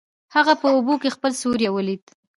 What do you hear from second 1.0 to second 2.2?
کې خپل سیوری ولید.